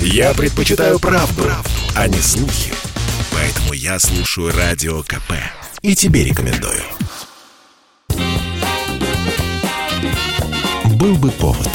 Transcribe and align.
Я 0.00 0.34
предпочитаю 0.34 0.98
правду, 0.98 1.42
правду, 1.42 1.70
а 1.94 2.08
не 2.08 2.18
слухи. 2.18 2.72
Поэтому 3.32 3.72
я 3.72 3.98
слушаю 3.98 4.52
Радио 4.56 5.02
КП. 5.02 5.32
И 5.82 5.94
тебе 5.94 6.24
рекомендую. 6.24 6.82
Был 10.96 11.16
бы 11.16 11.30
повод. 11.30 11.68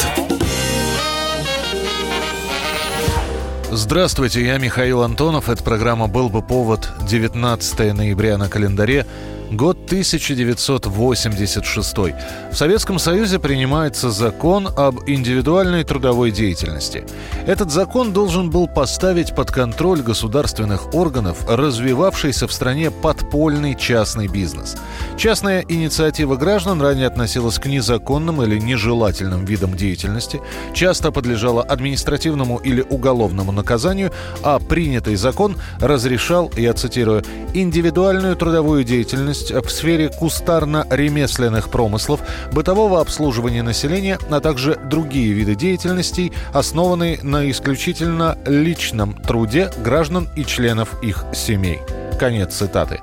Здравствуйте, 3.71 4.45
я 4.45 4.57
Михаил 4.57 5.01
Антонов. 5.01 5.47
Это 5.47 5.63
программа 5.63 6.07
«Был 6.07 6.29
бы 6.29 6.41
повод» 6.41 6.89
19 7.07 7.93
ноября 7.93 8.37
на 8.37 8.49
календаре. 8.49 9.05
Год 9.51 9.77
1986. 9.87 11.97
В 11.97 12.13
Советском 12.53 12.99
Союзе 12.99 13.37
принимается 13.37 14.09
закон 14.09 14.69
об 14.77 15.01
индивидуальной 15.09 15.83
трудовой 15.83 16.31
деятельности. 16.31 17.03
Этот 17.45 17.69
закон 17.69 18.13
должен 18.13 18.49
был 18.49 18.69
поставить 18.69 19.35
под 19.35 19.51
контроль 19.51 20.03
государственных 20.03 20.95
органов 20.95 21.45
развивавшийся 21.49 22.47
в 22.47 22.53
стране 22.53 22.91
подпольный 22.91 23.75
частный 23.75 24.29
бизнес. 24.29 24.77
Частная 25.17 25.65
инициатива 25.67 26.37
граждан 26.37 26.81
ранее 26.81 27.07
относилась 27.07 27.59
к 27.59 27.65
незаконным 27.65 28.41
или 28.41 28.57
нежелательным 28.57 29.43
видам 29.43 29.75
деятельности, 29.75 30.39
часто 30.73 31.11
подлежала 31.11 31.61
административному 31.61 32.55
или 32.63 32.85
уголовному 32.89 33.51
наказанию, 33.51 34.13
а 34.43 34.59
принятый 34.59 35.17
закон 35.17 35.57
разрешал, 35.81 36.49
я 36.55 36.73
цитирую, 36.73 37.25
индивидуальную 37.53 38.37
трудовую 38.37 38.85
деятельность 38.85 39.40
деятельность 39.41 39.65
в 39.65 39.71
сфере 39.71 40.09
кустарно-ремесленных 40.09 41.69
промыслов, 41.69 42.21
бытового 42.51 43.01
обслуживания 43.01 43.63
населения, 43.63 44.19
а 44.29 44.39
также 44.39 44.75
другие 44.75 45.33
виды 45.33 45.55
деятельностей, 45.55 46.31
основанные 46.53 47.19
на 47.23 47.49
исключительно 47.49 48.37
личном 48.45 49.13
труде 49.13 49.71
граждан 49.83 50.29
и 50.35 50.45
членов 50.45 51.01
их 51.03 51.25
семей. 51.33 51.79
Конец 52.21 52.53
цитаты. 52.53 53.01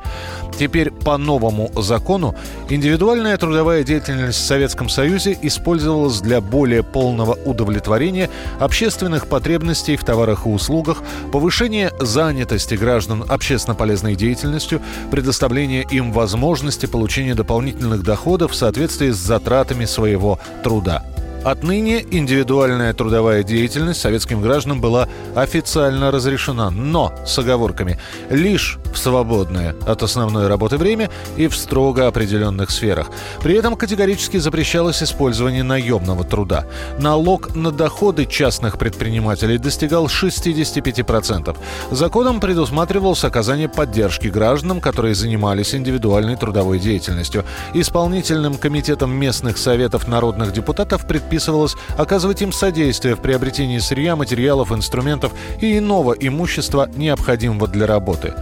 Теперь 0.61 0.93
по 0.93 1.19
новому 1.19 1.73
закону 1.75 2.37
индивидуальная 2.69 3.37
трудовая 3.37 3.83
деятельность 3.83 4.39
в 4.39 4.47
Советском 4.47 4.89
Союзе 4.89 5.37
использовалась 5.43 6.21
для 6.21 6.41
более 6.41 6.85
полного 6.85 7.37
удовлетворения 7.45 8.31
общественных 8.61 9.27
потребностей 9.27 9.97
в 9.97 10.05
товарах 10.05 10.47
и 10.47 10.51
услугах, 10.51 11.03
повышения 11.33 11.91
занятости 11.99 12.75
граждан 12.75 13.25
общественно 13.29 13.75
полезной 13.75 14.15
деятельностью, 14.15 14.81
предоставления 15.11 15.83
им 15.83 16.13
возможности 16.13 16.87
получения 16.87 17.35
дополнительных 17.35 18.05
доходов 18.05 18.53
в 18.53 18.55
соответствии 18.55 19.11
с 19.11 19.17
затратами 19.17 19.85
своего 19.85 20.39
труда. 20.63 21.03
Отныне 21.45 22.05
индивидуальная 22.11 22.93
трудовая 22.93 23.45
деятельность 23.45 24.01
советским 24.01 24.43
гражданам 24.43 24.81
была 24.81 25.09
официально 25.37 26.11
разрешена, 26.11 26.71
но 26.71 27.13
с 27.25 27.39
оговорками 27.39 27.99
лишь 28.29 28.79
в 28.93 28.99
свободное 28.99 29.77
от 29.87 30.03
основной 30.03 30.49
работы 30.49 30.79
время 30.79 31.11
и 31.37 31.47
в 31.47 31.57
строго 31.57 32.09
определенных 32.09 32.71
сферах. 32.71 33.11
При 33.41 33.55
этом 33.55 33.77
категорически 33.77 34.39
запрещалось 34.39 35.03
использование 35.03 35.63
наемного 35.63 36.25
труда. 36.25 36.67
Налог 36.99 37.55
на 37.55 37.71
доходы 37.71 38.27
частных 38.27 38.77
предпринимателей 38.77 39.59
достигал 39.59 40.07
65%. 40.07 41.57
Законом 41.93 42.41
предусматривалось 42.41 43.25
оказание 43.25 43.69
поддержки 43.69 44.27
гражданам, 44.27 44.81
которые 44.81 45.15
занимались 45.15 45.75
индивидуальной 45.75 46.37
трудовой 46.37 46.81
деятельностью. 46.81 47.45
Исполнительным 47.75 48.57
комитетом 48.57 49.13
местных 49.13 49.57
советов 49.57 50.09
народных 50.09 50.53
депутатов 50.53 51.07
предпринимателей 51.07 51.28
предписывалось 51.29 51.77
оказывать 51.99 52.41
им 52.41 52.53
содействие 52.53 53.15
в 53.15 53.21
приобретении 53.21 53.79
сырья, 53.79 54.17
материалов, 54.17 54.73
инструментов 54.73 55.33
и 55.61 55.77
иного 55.77 56.13
имущества, 56.13 56.89
необходимого 56.97 57.69
для 57.69 57.87
работы. 57.87 58.33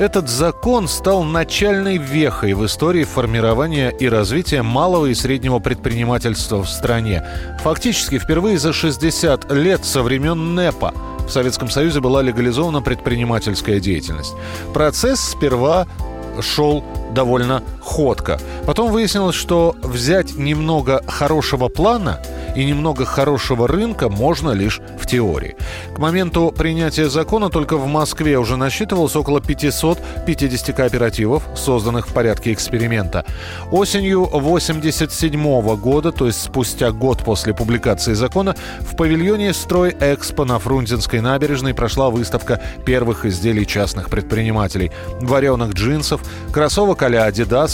Этот 0.00 0.28
закон 0.28 0.88
стал 0.88 1.22
начальной 1.22 1.96
вехой 1.96 2.54
в 2.54 2.66
истории 2.66 3.04
формирования 3.04 3.90
и 3.90 4.08
развития 4.08 4.62
малого 4.62 5.06
и 5.06 5.14
среднего 5.14 5.60
предпринимательства 5.60 6.64
в 6.64 6.68
стране. 6.68 7.24
Фактически 7.62 8.18
впервые 8.18 8.58
за 8.58 8.72
60 8.72 9.52
лет 9.52 9.84
со 9.84 10.02
времен 10.02 10.56
НЭПа 10.56 10.92
в 11.28 11.30
Советском 11.30 11.70
Союзе 11.70 12.00
была 12.00 12.20
легализована 12.20 12.82
предпринимательская 12.82 13.78
деятельность. 13.78 14.34
Процесс 14.72 15.20
сперва 15.20 15.86
шел 16.40 16.82
довольно 17.12 17.62
ходко. 17.84 18.40
Потом 18.66 18.90
выяснилось, 18.90 19.36
что 19.36 19.76
взять 19.82 20.34
немного 20.34 21.02
хорошего 21.06 21.68
плана 21.68 22.20
и 22.56 22.64
немного 22.64 23.04
хорошего 23.04 23.68
рынка 23.68 24.08
можно 24.08 24.50
лишь 24.50 24.80
в 24.98 25.06
теории. 25.06 25.56
К 25.94 25.98
моменту 25.98 26.52
принятия 26.56 27.08
закона 27.08 27.50
только 27.50 27.76
в 27.76 27.86
Москве 27.86 28.38
уже 28.38 28.56
насчитывалось 28.56 29.16
около 29.16 29.40
550 29.40 30.74
кооперативов, 30.74 31.42
созданных 31.56 32.08
в 32.08 32.12
порядке 32.12 32.52
эксперимента. 32.52 33.24
Осенью 33.70 34.22
1987 34.24 35.76
года, 35.76 36.12
то 36.12 36.26
есть 36.26 36.42
спустя 36.42 36.90
год 36.90 37.22
после 37.24 37.54
публикации 37.54 38.14
закона, 38.14 38.54
в 38.80 38.96
павильоне 38.96 39.52
«Строй 39.52 39.94
Экспо» 40.00 40.44
на 40.44 40.58
Фрунзенской 40.58 41.20
набережной 41.20 41.74
прошла 41.74 42.10
выставка 42.10 42.60
первых 42.86 43.24
изделий 43.24 43.66
частных 43.66 44.08
предпринимателей. 44.10 44.92
Вареных 45.20 45.72
джинсов, 45.74 46.22
кроссовок 46.52 47.02
а-ля 47.02 47.24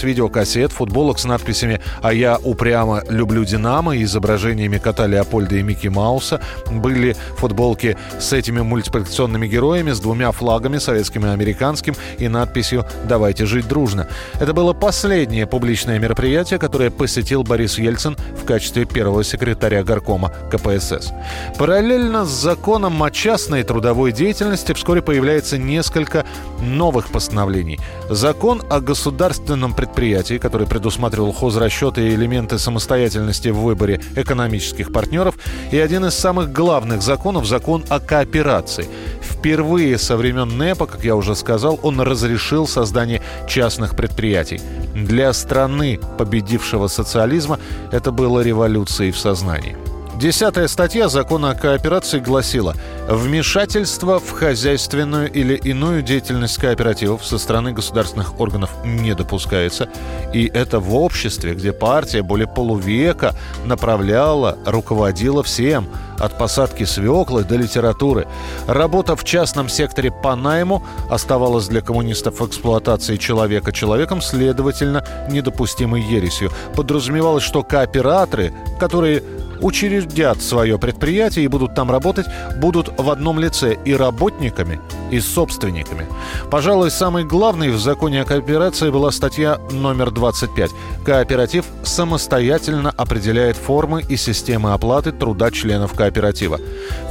Adidas, 0.01 0.11
видеокассет, 0.11 0.73
футболок 0.73 1.19
с 1.19 1.25
надписями 1.25 1.81
«А 2.03 2.13
я 2.13 2.39
упрямо 2.43 3.03
люблю 3.09 3.45
Динамо» 3.45 3.97
и 3.97 4.03
изображениями 4.05 4.79
кота 4.79 5.07
Леопольда 5.07 5.57
и 5.57 5.63
Микки 5.63 5.89
Мауса. 5.89 6.41
Были 6.71 7.17
футболки 7.37 7.97
с 8.19 8.33
этими 8.33 8.61
мультипликационными 8.61 9.47
героями, 9.47 9.93
с 9.93 10.01
двумя 10.01 10.33
флагами, 10.33 10.79
советским 10.79 11.27
и 11.27 11.31
американским, 11.31 11.95
и 12.19 12.29
надписью 12.29 12.85
«Давайте 13.09 13.47
жить 13.47 13.69
дружно». 13.69 14.09
Это 14.41 14.53
было 14.53 14.73
последнее 14.73 15.47
публичное 15.47 15.99
мероприятие, 15.99 16.59
которое 16.59 16.91
посетил 16.91 17.43
Борис 17.43 17.79
Ельцин 17.79 18.17
в 18.41 18.45
качестве 18.45 18.85
первого 18.85 19.25
секретаря 19.25 19.83
горкома 19.83 20.33
КПСС. 20.51 21.13
Параллельно 21.59 22.25
с 22.25 22.31
законом 22.31 23.03
о 23.03 23.11
частной 23.11 23.63
трудовой 23.63 24.13
деятельности 24.13 24.73
вскоре 24.73 25.03
появляется 25.03 25.59
несколько 25.59 26.25
новых 26.61 27.09
постановлений. 27.09 27.79
Закон 28.09 28.63
о 28.69 28.81
государственном 28.81 29.73
предприятии, 29.75 29.90
который 30.39 30.67
предусматривал 30.67 31.33
хозрасчеты 31.33 32.09
и 32.09 32.15
элементы 32.15 32.59
самостоятельности 32.59 33.49
в 33.49 33.59
выборе 33.59 34.01
экономических 34.17 34.93
партнеров, 34.93 35.37
и 35.71 35.79
один 35.79 36.05
из 36.05 36.15
самых 36.15 36.53
главных 36.53 37.03
законов– 37.03 37.47
закон 37.47 37.85
о 37.89 38.01
кооперации. 38.01 38.89
Впервые 39.23 39.99
со 39.99 40.17
времен 40.17 40.57
НЭПа, 40.59 40.87
как 40.87 41.05
я 41.05 41.17
уже 41.17 41.35
сказал, 41.35 41.79
он 41.83 42.01
разрешил 42.01 42.67
создание 42.67 43.23
частных 43.49 43.97
предприятий. 43.97 44.61
Для 44.95 45.33
страны, 45.33 45.99
победившего 46.19 46.89
социализма, 46.89 47.59
это 47.93 48.13
было 48.13 48.41
революцией 48.41 49.13
в 49.13 49.19
сознании. 49.19 49.77
Десятая 50.21 50.69
статья 50.69 51.09
закона 51.09 51.53
о 51.53 51.55
кооперации 51.55 52.19
гласила 52.19 52.75
«Вмешательство 53.09 54.21
в 54.21 54.33
хозяйственную 54.33 55.33
или 55.33 55.55
иную 55.55 56.03
деятельность 56.03 56.59
кооперативов 56.59 57.25
со 57.25 57.39
стороны 57.39 57.73
государственных 57.73 58.39
органов 58.39 58.71
не 58.85 59.15
допускается». 59.15 59.89
И 60.35 60.45
это 60.45 60.79
в 60.79 60.95
обществе, 60.95 61.55
где 61.55 61.73
партия 61.73 62.21
более 62.23 62.47
полувека 62.47 63.35
направляла, 63.65 64.59
руководила 64.67 65.43
всем– 65.43 65.89
от 66.21 66.37
посадки 66.37 66.85
свеклы 66.85 67.45
до 67.45 67.57
литературы. 67.57 68.29
Работа 68.67 69.17
в 69.17 69.25
частном 69.25 69.69
секторе 69.69 70.13
по 70.13 70.37
найму 70.37 70.85
оставалась 71.09 71.67
для 71.69 71.81
коммунистов 71.81 72.43
эксплуатацией 72.43 73.19
человека 73.19 73.73
человеком, 73.73 74.21
следовательно, 74.21 75.05
недопустимой 75.31 76.03
ересью. 76.03 76.53
Подразумевалось, 76.77 77.43
что 77.43 77.63
кооператоры, 77.63 78.53
которые 78.79 79.23
учредят 79.61 80.43
свое 80.43 80.79
предприятие 80.79 81.45
и 81.45 81.49
будут 81.49 81.75
там 81.75 81.91
работать, 81.91 82.27
будут 82.57 82.91
в 82.99 83.11
одном 83.11 83.39
лице 83.39 83.77
и 83.85 83.95
работниками, 83.95 84.81
и 85.11 85.21
собственниками. 85.21 86.07
Пожалуй, 86.51 86.91
самой 86.91 87.25
главной 87.25 87.71
в 87.71 87.79
законе 87.79 88.23
о 88.23 88.25
кооперации 88.25 88.91
была 88.91 89.11
статья 89.11 89.59
номер 89.71 90.11
25. 90.11 90.71
Кооператив 91.05 91.65
самостоятельно 91.83 92.91
определяет 92.91 93.57
формы 93.57 94.03
и 94.09 94.17
системы 94.17 94.73
оплаты 94.73 95.13
труда 95.13 95.51
членов 95.51 95.93
кооператива. 95.95 96.59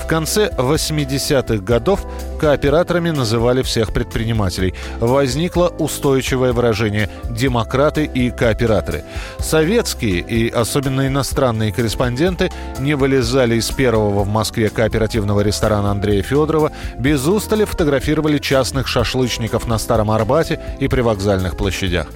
В 0.01 0.07
конце 0.07 0.49
80-х 0.57 1.57
годов 1.63 2.05
кооператорами 2.39 3.11
называли 3.11 3.61
всех 3.61 3.93
предпринимателей. 3.93 4.73
Возникло 4.99 5.67
устойчивое 5.67 6.53
выражение 6.53 7.09
«демократы 7.29 8.05
и 8.05 8.31
кооператоры». 8.31 9.03
Советские 9.39 10.19
и 10.21 10.49
особенно 10.49 11.07
иностранные 11.07 11.71
корреспонденты 11.71 12.38
не 12.79 12.95
вылезали 12.95 13.55
из 13.55 13.69
первого 13.69 14.23
в 14.23 14.27
Москве 14.27 14.69
кооперативного 14.69 15.41
ресторана 15.41 15.91
Андрея 15.91 16.23
Федорова, 16.23 16.71
без 16.97 17.25
устали 17.27 17.65
фотографировали 17.65 18.37
частных 18.37 18.87
шашлычников 18.87 19.67
на 19.67 19.77
Старом 19.77 20.11
Арбате 20.11 20.59
и 20.79 20.87
привокзальных 20.87 21.57
площадях. 21.57 22.07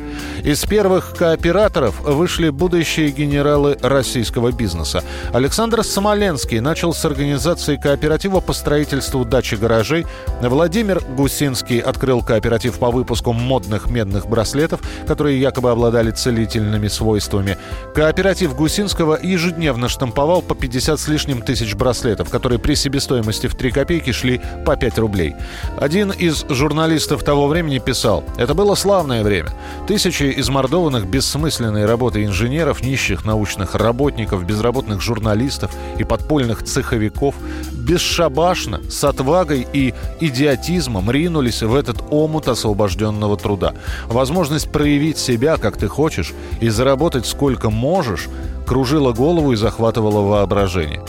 Из 0.44 0.64
первых 0.66 1.16
кооператоров 1.18 2.02
вышли 2.02 2.50
будущие 2.50 3.12
генералы 3.12 3.78
российского 3.82 4.52
бизнеса. 4.52 5.04
Александр 5.32 5.84
Смоленский 5.84 6.60
начал 6.60 6.94
с 6.94 7.06
организации 7.06 7.78
кооператива 7.78 8.40
по 8.40 8.54
строительству 8.54 9.26
дачи 9.26 9.56
гаражей. 9.56 10.06
Владимир 10.42 11.02
Гусинский 11.16 11.80
открыл 11.80 12.22
кооператив 12.22 12.80
по 12.80 12.92
выпуску 12.92 13.34
модных 13.34 13.90
медных 13.90 14.28
браслетов, 14.28 14.82
которые 15.08 15.40
якобы 15.40 15.72
обладали 15.72 16.12
целительными 16.12 16.88
свойствами. 16.88 17.58
Кооператив 17.94 18.56
Гусинского 18.56 19.18
ежедневно 19.22 19.90
штамповал 19.90 20.13
по 20.14 20.56
50 20.56 21.00
с 21.00 21.08
лишним 21.08 21.42
тысяч 21.42 21.76
браслетов, 21.76 22.30
которые 22.30 22.60
при 22.60 22.76
себестоимости 22.76 23.48
в 23.48 23.56
3 23.56 23.72
копейки 23.72 24.12
шли 24.12 24.42
по 24.66 24.76
5 24.76 24.98
рублей. 25.00 25.36
Один 25.78 26.12
из 26.12 26.46
журналистов 26.50 27.24
того 27.24 27.48
времени 27.48 27.80
писал, 27.80 28.24
«Это 28.38 28.54
было 28.54 28.76
славное 28.76 29.24
время. 29.24 29.52
Тысячи 29.88 30.34
измордованных 30.38 31.08
бессмысленной 31.08 31.86
работой 31.86 32.26
инженеров, 32.26 32.84
нищих 32.84 33.26
научных 33.26 33.76
работников, 33.76 34.46
безработных 34.46 35.02
журналистов 35.02 35.72
и 35.98 36.04
подпольных 36.04 36.64
цеховиков 36.64 37.36
бесшабашно, 37.84 38.82
с 38.90 39.04
отвагой 39.04 39.68
и 39.74 39.94
идиотизмом 40.20 41.12
ринулись 41.12 41.62
в 41.62 41.76
этот 41.76 41.98
омут 42.10 42.48
освобожденного 42.48 43.38
труда. 43.38 43.74
Возможность 44.08 44.72
проявить 44.72 45.18
себя, 45.18 45.58
как 45.58 45.78
ты 45.78 45.88
хочешь, 45.88 46.34
и 46.62 46.70
заработать 46.70 47.26
сколько 47.26 47.70
можешь, 47.70 48.30
кружила 48.66 49.14
голову 49.14 49.54
и 49.54 49.56
захватывала 49.56 50.22
воображение. 50.22 51.02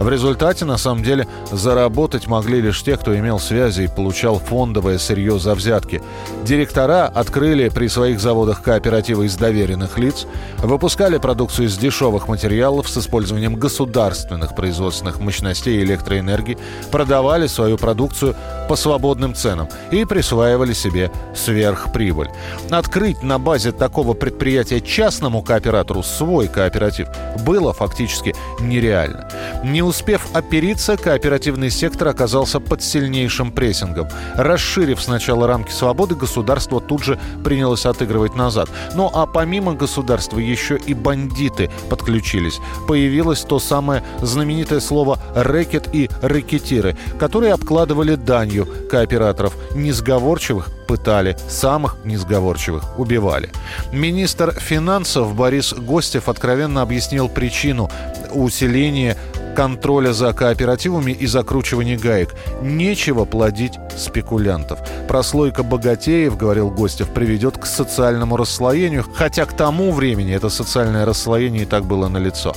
В 0.00 0.08
результате, 0.08 0.64
на 0.64 0.78
самом 0.78 1.02
деле, 1.02 1.28
заработать 1.52 2.26
могли 2.26 2.62
лишь 2.62 2.82
те, 2.82 2.96
кто 2.96 3.14
имел 3.14 3.38
связи 3.38 3.82
и 3.82 3.86
получал 3.86 4.38
фондовое 4.38 4.96
сырье 4.96 5.38
за 5.38 5.54
взятки. 5.54 6.00
Директора 6.42 7.06
открыли 7.06 7.68
при 7.68 7.86
своих 7.86 8.18
заводах 8.18 8.62
кооперативы 8.62 9.26
из 9.26 9.36
доверенных 9.36 9.98
лиц, 9.98 10.26
выпускали 10.58 11.18
продукцию 11.18 11.66
из 11.66 11.76
дешевых 11.76 12.28
материалов 12.28 12.88
с 12.88 12.96
использованием 12.96 13.56
государственных 13.56 14.54
производственных 14.54 15.20
мощностей 15.20 15.82
электроэнергии, 15.82 16.56
продавали 16.90 17.46
свою 17.46 17.76
продукцию 17.76 18.34
по 18.70 18.76
свободным 18.76 19.34
ценам 19.34 19.68
и 19.90 20.06
присваивали 20.06 20.72
себе 20.72 21.10
сверхприбыль. 21.36 22.30
Открыть 22.70 23.22
на 23.22 23.38
базе 23.38 23.70
такого 23.70 24.14
предприятия 24.14 24.80
частному 24.80 25.42
кооператору 25.42 26.02
свой 26.02 26.48
кооператив 26.48 27.08
было 27.44 27.74
фактически 27.74 28.34
нереально. 28.60 29.28
Не 29.62 29.89
успев 29.90 30.28
опериться, 30.34 30.96
кооперативный 30.96 31.68
сектор 31.68 32.08
оказался 32.08 32.60
под 32.60 32.80
сильнейшим 32.80 33.50
прессингом. 33.50 34.06
Расширив 34.36 35.02
сначала 35.02 35.48
рамки 35.48 35.72
свободы, 35.72 36.14
государство 36.14 36.80
тут 36.80 37.02
же 37.02 37.18
принялось 37.42 37.86
отыгрывать 37.86 38.36
назад. 38.36 38.68
Ну 38.94 39.10
а 39.12 39.26
помимо 39.26 39.74
государства 39.74 40.38
еще 40.38 40.76
и 40.76 40.94
бандиты 40.94 41.70
подключились. 41.88 42.60
Появилось 42.86 43.40
то 43.40 43.58
самое 43.58 44.04
знаменитое 44.22 44.78
слово 44.78 45.18
«рэкет» 45.34 45.88
и 45.92 46.08
«рэкетиры», 46.22 46.96
которые 47.18 47.52
обкладывали 47.52 48.14
данью 48.14 48.68
кооператоров, 48.90 49.56
несговорчивых 49.74 50.68
пытали, 50.86 51.36
самых 51.48 51.96
несговорчивых 52.04 52.98
убивали. 52.98 53.50
Министр 53.92 54.52
финансов 54.52 55.34
Борис 55.34 55.72
Гостев 55.72 56.28
откровенно 56.28 56.82
объяснил 56.82 57.28
причину 57.28 57.90
усиления 58.32 59.16
контроля 59.54 60.12
за 60.12 60.32
кооперативами 60.32 61.12
и 61.12 61.26
закручивания 61.26 61.98
гаек. 61.98 62.34
Нечего 62.62 63.24
плодить 63.24 63.74
спекулянтов. 63.96 64.78
Прослойка 65.08 65.62
богатеев, 65.62 66.36
говорил 66.36 66.70
Гостев, 66.70 67.08
приведет 67.10 67.58
к 67.58 67.66
социальному 67.66 68.36
расслоению, 68.36 69.04
хотя 69.14 69.44
к 69.44 69.56
тому 69.56 69.92
времени 69.92 70.34
это 70.34 70.48
социальное 70.48 71.04
расслоение 71.04 71.62
и 71.62 71.66
так 71.66 71.84
было 71.84 72.08
налицо. 72.08 72.54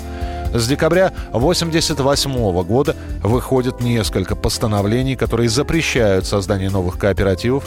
С 0.53 0.67
декабря 0.67 1.07
1988 1.31 2.63
года 2.63 2.95
выходит 3.23 3.81
несколько 3.81 4.35
постановлений, 4.35 5.15
которые 5.15 5.49
запрещают 5.49 6.27
создание 6.27 6.69
новых 6.69 6.99
кооперативов 6.99 7.63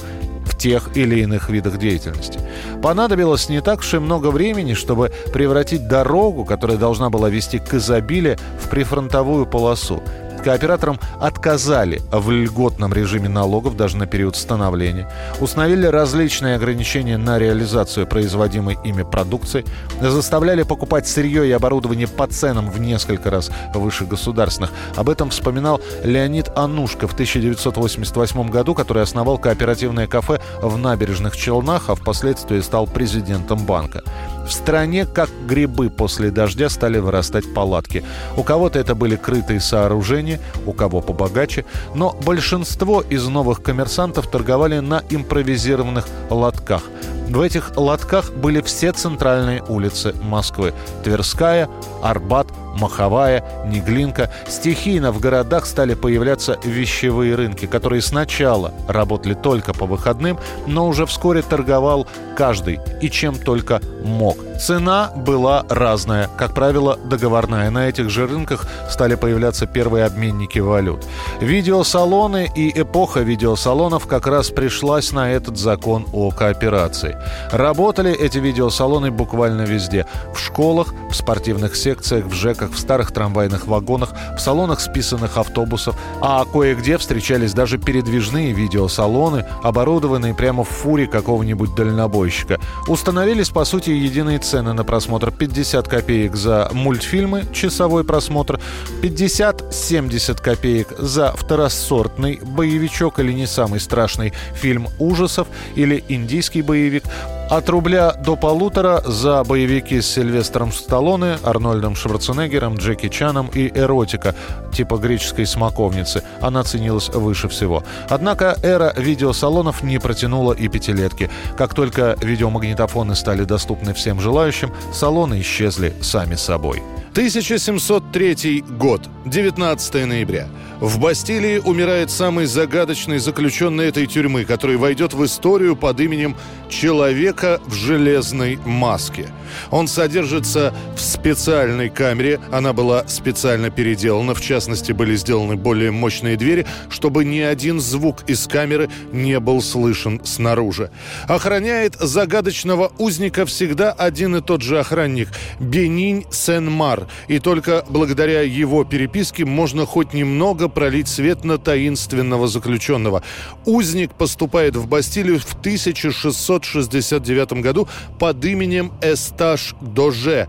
тех 0.59 0.97
или 0.97 1.21
иных 1.21 1.49
видах 1.49 1.79
деятельности. 1.79 2.41
Понадобилось 2.83 3.49
не 3.49 3.61
так 3.61 3.81
уж 3.81 3.95
и 3.95 3.99
много 3.99 4.31
времени, 4.31 4.75
чтобы 4.75 5.13
превратить 5.33 5.89
дорогу, 5.89 6.45
которая 6.45 6.77
должна 6.77 7.11
была 7.11 7.29
вести 7.29 7.59
к 7.59 7.75
изобилию, 7.75 8.39
в 8.63 8.69
прифронтовую 8.69 9.47
полосу 9.47 10.03
кооператорам 10.47 11.01
отказали 11.21 12.01
в 12.13 12.31
льготном 12.31 12.93
режиме 12.93 13.29
налогов 13.29 13.77
даже 13.77 13.97
на 13.97 14.07
период 14.07 14.37
становления, 14.37 15.11
установили 15.41 15.87
различные 15.87 16.55
ограничения 16.55 17.17
на 17.17 17.37
реализацию 17.37 18.07
производимой 18.07 18.79
ими 18.85 19.03
продукции, 19.03 19.65
заставляли 20.01 20.63
покупать 20.63 21.09
сырье 21.09 21.49
и 21.49 21.51
оборудование 21.51 22.07
по 22.07 22.29
ценам 22.29 22.71
в 22.71 22.79
несколько 22.79 23.29
раз 23.29 23.51
выше 23.75 24.05
государственных. 24.05 24.71
Об 24.95 25.09
этом 25.09 25.31
вспоминал 25.31 25.81
Леонид 26.05 26.49
Анушка 26.55 27.09
в 27.09 27.15
1988 27.15 28.49
году, 28.49 28.77
который 28.77 29.03
основал 29.03 29.39
кооперативное 29.39 30.07
кафе 30.07 30.41
в 30.63 30.79
набережных 30.79 31.37
Челнах, 31.37 31.91
а 31.91 31.97
впоследствии 31.97 32.61
стал 32.61 32.87
президентом 32.87 33.67
банка. 33.67 34.05
В 34.47 34.53
стране, 34.53 35.07
как 35.07 35.29
грибы 35.49 35.91
после 35.91 36.31
дождя, 36.31 36.69
стали 36.69 36.99
вырастать 36.99 37.53
палатки. 37.53 38.05
У 38.37 38.45
кого-то 38.45 38.79
это 38.79 38.95
были 38.95 39.17
крытые 39.17 39.59
сооружения, 39.59 40.36
у 40.67 40.73
кого 40.73 41.01
побогаче, 41.01 41.65
но 41.95 42.17
большинство 42.25 43.01
из 43.01 43.27
новых 43.27 43.63
коммерсантов 43.63 44.29
торговали 44.29 44.79
на 44.79 45.03
импровизированных 45.11 46.07
лотках. 46.31 46.83
В 47.29 47.41
этих 47.41 47.77
лотках 47.77 48.33
были 48.33 48.61
все 48.61 48.93
центральные 48.93 49.63
улицы 49.69 50.15
Москвы. 50.23 50.73
Тверская, 51.03 51.69
Арбат, 52.03 52.47
Маховая, 52.81 53.45
Неглинка. 53.67 54.31
Стихийно 54.49 55.13
в 55.13 55.21
городах 55.21 55.67
стали 55.67 55.95
появляться 55.95 56.59
вещевые 56.65 57.35
рынки, 57.35 57.67
которые 57.67 58.03
сначала 58.03 58.73
работали 58.89 59.35
только 59.35 59.73
по 59.73 59.87
выходным, 59.87 60.39
но 60.67 60.87
уже 60.87 61.07
вскоре 61.07 61.43
торговал 61.43 62.07
каждый 62.37 62.81
и 63.01 63.11
чем 63.11 63.35
только 63.37 63.81
мог. 64.05 64.37
Цена 64.59 65.11
была 65.15 65.65
разная, 65.69 66.29
как 66.39 66.55
правило, 66.55 66.99
договорная. 67.05 67.71
На 67.71 67.89
этих 67.89 68.11
же 68.11 68.27
рынках 68.27 68.67
стали 68.89 69.15
появляться 69.15 69.67
первые 69.67 70.05
обменники 70.05 70.59
валют. 70.59 71.05
Видеосалоны 71.41 72.51
и 72.55 72.81
эпоха 72.81 73.21
видеосалонов 73.21 74.07
как 74.07 74.27
раз 74.27 74.51
пришлась 74.51 75.13
на 75.13 75.31
этот 75.31 75.59
закон 75.59 76.07
о 76.13 76.31
кооперации. 76.31 77.17
Работали 77.53 78.13
эти 78.13 78.39
видеосалоны 78.39 79.11
буквально 79.11 79.63
везде. 79.63 80.07
В 80.35 80.39
школах, 80.39 80.95
в 81.11 81.15
спортивных 81.15 81.77
секциях, 81.77 82.25
в 82.27 82.33
ЖЭКах, 82.33 82.66
в 82.73 82.79
старых 82.79 83.13
трамвайных 83.13 83.67
вагонах, 83.67 84.13
в 84.37 84.41
салонах 84.41 84.81
списанных 84.81 85.37
автобусов, 85.37 85.97
а 86.21 86.45
кое-где 86.45 86.99
встречались 86.99 87.53
даже 87.53 87.79
передвижные 87.79 88.53
видеосалоны, 88.53 89.47
оборудованные 89.63 90.35
прямо 90.35 90.65
в 90.65 90.69
фуре 90.69 91.07
какого-нибудь 91.07 91.75
дальнобойщика. 91.75 92.61
Установились, 92.89 93.51
по 93.51 93.65
сути, 93.65 93.91
единые 93.91 94.39
цены 94.39 94.73
на 94.73 94.85
просмотр 94.85 95.31
50 95.31 95.89
копеек 95.89 96.37
за 96.37 96.71
мультфильмы, 96.73 97.45
часовой 97.53 98.05
просмотр, 98.05 98.61
50-70 99.03 100.43
копеек 100.43 100.89
за 100.99 101.33
второсортный 101.33 102.41
боевичок 102.43 103.19
или 103.19 103.33
не 103.33 103.47
самый 103.47 103.81
страшный 103.81 104.33
фильм 104.55 104.89
ужасов 104.99 105.49
или 105.75 106.05
индийский 106.09 106.63
боевик, 106.63 107.05
от 107.49 107.69
рубля 107.69 108.13
до 108.13 108.37
полутора 108.37 109.03
за 109.05 109.45
боевики 109.45 110.01
с 110.01 110.07
Сильвестром 110.07 110.73
Сталлоне, 110.73 111.39
Арнольдом 111.45 111.95
Шварценеггером, 111.95 112.77
Джеки 112.77 113.09
Чаном 113.09 113.49
и 113.49 113.69
эротика 113.69 114.35
типа 114.73 114.97
греческой 114.97 115.47
смоковницы. 115.47 116.23
Она 116.41 116.65
ценилась 116.65 117.09
выше 117.09 117.49
всего. 117.49 117.83
Однако 118.09 118.57
эра 118.63 118.93
видеосалонов 118.97 119.83
не 119.83 119.99
протянула 119.99 120.53
и 120.53 120.69
пятилетки. 120.69 121.31
Как 121.57 121.75
только 121.75 122.17
видеомагнитофоны 122.21 123.15
стали 123.15 123.45
доступны 123.45 123.95
всем 123.95 124.21
желающим, 124.21 124.73
салоны 124.93 125.41
исчезли 125.41 125.95
сами 126.03 126.35
собой. 126.35 126.83
1703 127.17 128.63
год, 128.79 129.09
19 129.25 130.07
ноября. 130.07 130.49
В 130.81 131.01
Бастилии 131.01 131.57
умирает 131.57 132.11
самый 132.11 132.45
загадочный 132.45 133.19
заключенный 133.19 133.87
этой 133.87 134.07
тюрьмы, 134.07 134.45
который 134.45 134.77
войдет 134.77 135.15
в 135.15 135.25
историю 135.25 135.75
под 135.75 135.99
именем 136.01 136.37
«Человека 136.69 137.63
в 137.65 137.73
железной 137.73 138.59
маске». 138.67 139.31
Он 139.71 139.89
содержится 139.89 140.75
в 140.95 141.01
специальной 141.01 141.89
камере. 141.89 142.41
Она 142.53 142.75
была 142.75 143.09
специально 143.09 143.71
переделана. 143.71 144.35
В 144.35 144.43
частности, 144.43 144.93
были 144.93 145.17
сделаны 145.17 145.57
более 145.57 145.91
мощные 145.93 146.37
двери, 146.37 146.67
чтобы 146.91 147.25
ни 147.25 147.39
один 147.39 147.81
звук 147.81 148.29
из 148.29 148.47
камеры 148.47 148.91
не 149.13 149.41
был 149.41 149.63
слышен 149.63 150.21
снаружи. 150.25 150.91
Охраняет 151.27 151.95
загадочного 151.95 152.93
узника 152.99 153.47
всегда 153.47 153.93
один 153.93 154.37
и 154.37 154.43
тот 154.43 154.61
же 154.61 154.79
охранник– 154.79 155.29
Бенинь 155.59 156.27
Сен-Мар. 156.31 157.06
И 157.29 157.39
только 157.39 157.85
благодаря 157.89 158.43
его 158.43 158.85
переписке 158.85 159.45
можно 159.45 159.87
хоть 159.87 160.13
немного 160.13 160.69
пролить 160.69 161.09
свет 161.09 161.45
на 161.45 161.59
таинственного 161.59 162.49
заключенного. 162.49 163.23
Узник 163.65 164.13
поступает 164.15 164.77
в 164.77 164.87
Бастилию 164.89 165.39
в 165.39 165.55
1669 165.55 167.53
году 167.63 167.89
под 168.19 168.45
именем 168.45 168.93
Эсташ 169.03 169.75
Доже. 169.81 170.49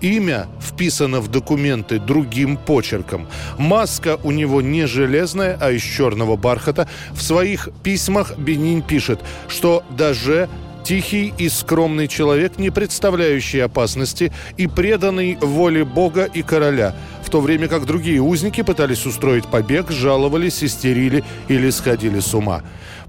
Имя 0.00 0.46
вписано 0.60 1.20
в 1.20 1.28
документы 1.28 1.98
другим 1.98 2.56
почерком. 2.56 3.26
Маска 3.58 4.18
у 4.22 4.30
него 4.30 4.62
не 4.62 4.86
железная, 4.86 5.58
а 5.60 5.72
из 5.72 5.82
черного 5.82 6.36
бархата. 6.36 6.88
В 7.12 7.20
своих 7.20 7.68
письмах 7.82 8.38
Бенин 8.38 8.82
пишет, 8.82 9.20
что 9.48 9.82
даже 9.90 10.48
Тихий 10.88 11.34
и 11.36 11.50
скромный 11.50 12.08
человек, 12.08 12.56
не 12.56 12.70
представляющий 12.70 13.62
опасности 13.62 14.32
и 14.56 14.66
преданный 14.66 15.36
воле 15.38 15.84
Бога 15.84 16.24
и 16.24 16.40
короля, 16.40 16.94
в 17.22 17.28
то 17.28 17.42
время 17.42 17.68
как 17.68 17.84
другие 17.84 18.22
узники 18.22 18.62
пытались 18.62 19.04
устроить 19.04 19.44
побег, 19.44 19.90
жаловались, 19.90 20.64
истерили 20.64 21.24
или 21.48 21.68
сходили 21.68 22.20
с 22.20 22.32
ума. 22.32 22.62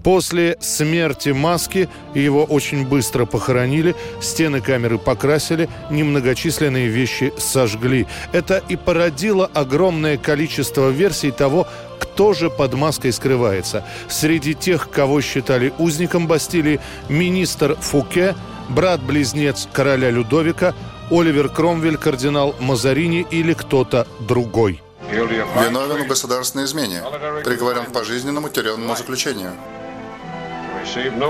После 0.03 0.57
смерти 0.59 1.29
Маски 1.29 1.87
его 2.13 2.43
очень 2.43 2.85
быстро 2.85 3.25
похоронили, 3.25 3.95
стены 4.21 4.59
камеры 4.59 4.97
покрасили, 4.97 5.69
немногочисленные 5.89 6.87
вещи 6.87 7.31
сожгли. 7.37 8.07
Это 8.33 8.61
и 8.67 8.75
породило 8.75 9.49
огромное 9.53 10.17
количество 10.17 10.89
версий 10.89 11.31
того, 11.31 11.65
кто 11.99 12.33
же 12.33 12.49
под 12.49 12.73
маской 12.73 13.11
скрывается. 13.11 13.85
Среди 14.07 14.53
тех, 14.55 14.89
кого 14.89 15.21
считали 15.21 15.73
узником 15.77 16.27
Бастилии, 16.27 16.79
министр 17.09 17.75
Фуке, 17.75 18.35
брат-близнец 18.69 19.67
короля 19.71 20.09
Людовика, 20.09 20.73
Оливер 21.11 21.49
Кромвель, 21.49 21.97
кардинал 21.97 22.55
Мазарини 22.59 23.25
или 23.31 23.53
кто-то 23.53 24.07
другой. 24.19 24.81
Виновен 25.11 26.03
в 26.03 26.07
государственной 26.07 26.65
измене. 26.65 27.01
Приговорен 27.43 27.85
к 27.85 27.93
пожизненному 27.93 28.49
тюремному 28.49 28.95
заключению. 28.95 29.53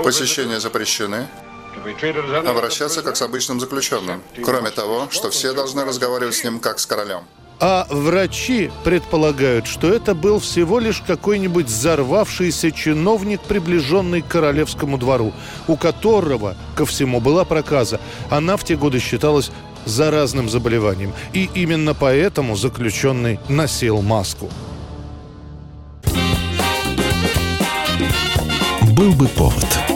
Посещения 0.04 0.60
запрещены. 0.60 1.26
Обращаться 2.46 3.02
как 3.02 3.16
с 3.16 3.22
обычным 3.22 3.58
заключенным. 3.58 4.22
Кроме 4.44 4.70
того, 4.70 5.08
что 5.10 5.30
все 5.30 5.52
должны 5.54 5.84
разговаривать 5.84 6.34
с 6.34 6.44
ним 6.44 6.60
как 6.60 6.78
с 6.78 6.86
королем. 6.86 7.24
А 7.60 7.86
врачи 7.90 8.70
предполагают, 8.84 9.66
что 9.66 9.92
это 9.92 10.14
был 10.14 10.40
всего 10.40 10.78
лишь 10.78 11.02
какой-нибудь 11.06 11.66
взорвавшийся 11.66 12.72
чиновник, 12.72 13.42
приближенный 13.42 14.22
к 14.22 14.28
королевскому 14.28 14.96
двору, 14.96 15.34
у 15.68 15.76
которого, 15.76 16.56
ко 16.74 16.86
всему, 16.86 17.20
была 17.20 17.44
проказа. 17.44 18.00
Она 18.30 18.56
в 18.56 18.64
те 18.64 18.76
годы 18.76 18.98
считалась 18.98 19.52
заразным 19.84 20.48
заболеванием. 20.48 21.12
И 21.34 21.50
именно 21.54 21.92
поэтому 21.92 22.56
заключенный 22.56 23.38
носил 23.50 24.00
маску. 24.00 24.48
Был 28.96 29.12
бы 29.12 29.28
повод– 29.28 29.66